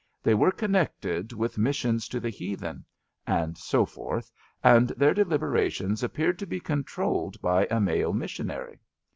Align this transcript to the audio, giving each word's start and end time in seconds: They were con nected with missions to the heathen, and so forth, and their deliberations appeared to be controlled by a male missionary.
They 0.23 0.33
were 0.33 0.51
con 0.51 0.71
nected 0.71 1.31
with 1.33 1.59
missions 1.59 2.07
to 2.07 2.19
the 2.19 2.31
heathen, 2.31 2.85
and 3.27 3.55
so 3.55 3.85
forth, 3.85 4.31
and 4.63 4.87
their 4.97 5.13
deliberations 5.13 6.01
appeared 6.01 6.39
to 6.39 6.47
be 6.47 6.59
controlled 6.59 7.39
by 7.39 7.67
a 7.69 7.79
male 7.79 8.11
missionary. 8.11 8.79